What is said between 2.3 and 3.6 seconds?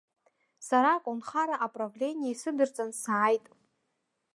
исыдырҵан, сааит.